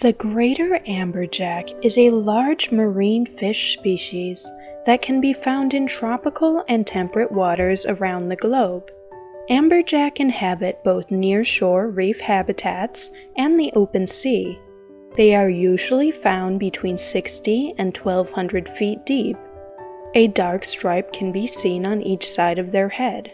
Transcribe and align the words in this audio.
The 0.00 0.12
greater 0.12 0.78
amberjack 0.86 1.72
is 1.82 1.96
a 1.96 2.10
large 2.10 2.70
marine 2.70 3.24
fish 3.24 3.72
species 3.72 4.46
that 4.84 5.00
can 5.00 5.22
be 5.22 5.32
found 5.32 5.72
in 5.72 5.86
tropical 5.86 6.62
and 6.68 6.86
temperate 6.86 7.32
waters 7.32 7.86
around 7.86 8.28
the 8.28 8.36
globe. 8.36 8.90
Amberjack 9.48 10.20
inhabit 10.20 10.84
both 10.84 11.10
near-shore 11.10 11.88
reef 11.88 12.20
habitats 12.20 13.10
and 13.38 13.58
the 13.58 13.72
open 13.74 14.06
sea. 14.06 14.60
They 15.16 15.34
are 15.34 15.48
usually 15.48 16.10
found 16.10 16.60
between 16.60 16.98
60 16.98 17.76
and 17.78 17.96
1200 17.96 18.68
feet 18.68 19.06
deep. 19.06 19.38
A 20.14 20.26
dark 20.26 20.66
stripe 20.66 21.10
can 21.14 21.32
be 21.32 21.46
seen 21.46 21.86
on 21.86 22.02
each 22.02 22.28
side 22.28 22.58
of 22.58 22.70
their 22.70 22.90
head. 22.90 23.32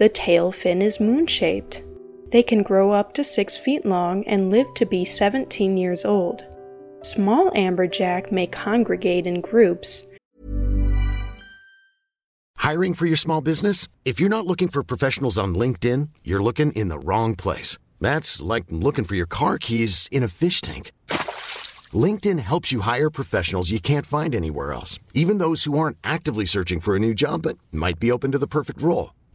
The 0.00 0.08
tail 0.08 0.50
fin 0.50 0.82
is 0.82 0.98
moon-shaped. 0.98 1.82
They 2.32 2.42
can 2.42 2.62
grow 2.62 2.92
up 2.92 3.14
to 3.14 3.24
6 3.24 3.56
feet 3.56 3.84
long 3.84 4.24
and 4.26 4.50
live 4.50 4.66
to 4.74 4.86
be 4.86 5.04
17 5.04 5.76
years 5.76 6.04
old. 6.04 6.42
Small 7.02 7.50
amberjack 7.52 8.32
may 8.32 8.46
congregate 8.46 9.26
in 9.26 9.40
groups 9.40 10.06
Hiring 12.66 12.94
for 12.94 13.06
your 13.06 13.16
small 13.16 13.40
business? 13.40 13.86
If 14.04 14.18
you're 14.18 14.28
not 14.28 14.44
looking 14.44 14.66
for 14.66 14.82
professionals 14.82 15.38
on 15.38 15.54
LinkedIn, 15.54 16.08
you're 16.24 16.42
looking 16.42 16.72
in 16.72 16.88
the 16.88 16.98
wrong 16.98 17.36
place. 17.36 17.78
That's 18.00 18.42
like 18.42 18.64
looking 18.70 19.04
for 19.04 19.14
your 19.14 19.28
car 19.28 19.56
keys 19.56 20.08
in 20.10 20.24
a 20.24 20.28
fish 20.40 20.60
tank. 20.60 20.90
LinkedIn 21.94 22.40
helps 22.40 22.72
you 22.72 22.80
hire 22.80 23.08
professionals 23.08 23.70
you 23.70 23.78
can't 23.78 24.04
find 24.04 24.34
anywhere 24.34 24.72
else, 24.72 24.98
even 25.14 25.38
those 25.38 25.62
who 25.62 25.78
aren't 25.78 25.98
actively 26.02 26.44
searching 26.44 26.80
for 26.80 26.96
a 26.96 26.98
new 26.98 27.14
job 27.14 27.42
but 27.42 27.56
might 27.70 28.00
be 28.00 28.10
open 28.10 28.32
to 28.32 28.38
the 28.38 28.48
perfect 28.48 28.82
role. 28.82 29.14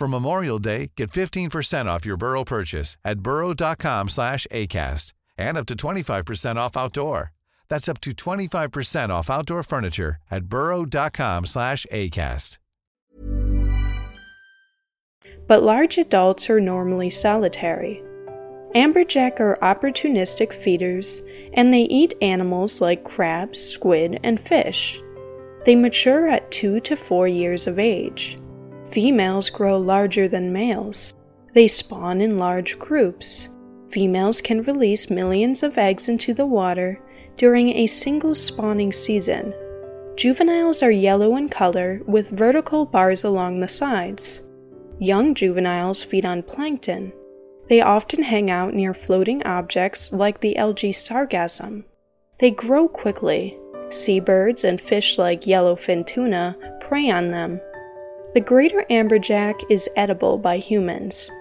For 0.00 0.08
Memorial 0.08 0.58
Day, 0.58 0.92
get 0.96 1.10
15% 1.10 1.84
off 1.84 2.06
your 2.06 2.16
Burrow 2.16 2.42
purchase 2.42 2.96
at 3.04 3.20
burrow.com 3.20 4.08
slash 4.08 4.46
ACAST 4.50 5.12
and 5.36 5.58
up 5.58 5.66
to 5.66 5.74
25% 5.74 6.56
off 6.56 6.74
outdoor. 6.74 7.32
That's 7.68 7.86
up 7.86 8.00
to 8.00 8.12
25% 8.12 9.10
off 9.10 9.28
outdoor 9.28 9.62
furniture 9.62 10.16
at 10.30 10.46
burrow.com 10.46 11.44
slash 11.44 11.86
ACAST. 11.92 12.56
but 15.46 15.62
large 15.64 15.98
adults 15.98 16.48
are 16.48 16.60
normally 16.60 17.10
solitary. 17.10 18.02
Amberjack 18.74 19.38
are 19.40 19.58
opportunistic 19.60 20.54
feeders 20.54 21.20
and 21.52 21.74
they 21.74 21.82
eat 21.82 22.14
animals 22.22 22.80
like 22.80 23.04
crabs, 23.04 23.60
squid, 23.60 24.18
and 24.22 24.40
fish. 24.40 25.02
They 25.66 25.76
mature 25.76 26.26
at 26.26 26.50
2 26.52 26.80
to 26.80 26.96
4 26.96 27.28
years 27.28 27.66
of 27.66 27.78
age. 27.78 28.38
Females 28.90 29.50
grow 29.50 29.78
larger 29.78 30.26
than 30.26 30.52
males. 30.52 31.14
They 31.54 31.68
spawn 31.68 32.20
in 32.20 32.38
large 32.38 32.78
groups. 32.78 33.48
Females 33.88 34.40
can 34.40 34.62
release 34.62 35.10
millions 35.10 35.62
of 35.62 35.78
eggs 35.78 36.08
into 36.08 36.34
the 36.34 36.46
water 36.46 37.00
during 37.36 37.70
a 37.70 37.86
single 37.86 38.34
spawning 38.34 38.92
season. 38.92 39.54
Juveniles 40.16 40.82
are 40.82 40.90
yellow 40.90 41.36
in 41.36 41.48
color 41.48 42.02
with 42.06 42.30
vertical 42.30 42.84
bars 42.84 43.24
along 43.24 43.60
the 43.60 43.68
sides. 43.68 44.42
Young 44.98 45.34
juveniles 45.34 46.02
feed 46.02 46.26
on 46.26 46.42
plankton. 46.42 47.12
They 47.68 47.80
often 47.80 48.24
hang 48.24 48.50
out 48.50 48.74
near 48.74 48.92
floating 48.92 49.42
objects 49.44 50.12
like 50.12 50.40
the 50.40 50.56
algae 50.56 50.92
sargassum. 50.92 51.84
They 52.40 52.50
grow 52.50 52.88
quickly. 52.88 53.56
Seabirds 53.90 54.64
and 54.64 54.80
fish 54.80 55.16
like 55.16 55.42
yellowfin 55.42 56.06
tuna 56.06 56.56
prey 56.80 57.10
on 57.10 57.30
them. 57.30 57.60
The 58.32 58.40
greater 58.40 58.86
amberjack 58.90 59.64
is 59.68 59.90
edible 59.96 60.38
by 60.38 60.58
humans. 60.58 61.32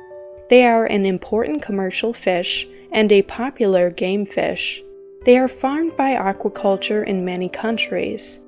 They 0.50 0.66
are 0.66 0.88
an 0.88 1.06
important 1.06 1.62
commercial 1.62 2.14
fish 2.14 2.68
and 2.92 3.12
a 3.12 3.22
popular 3.22 3.92
game 3.92 4.26
fish. 4.26 4.84
They 5.24 5.38
are 5.38 5.48
farmed 5.48 5.96
by 5.96 6.16
aquaculture 6.16 7.06
in 7.06 7.24
many 7.24 7.48
countries. 7.48 8.40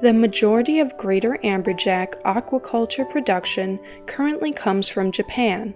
The 0.00 0.14
majority 0.14 0.80
of 0.80 0.96
greater 0.96 1.38
amberjack 1.44 2.22
aquaculture 2.22 3.08
production 3.10 3.78
currently 4.06 4.52
comes 4.52 4.88
from 4.88 5.12
Japan. 5.12 5.74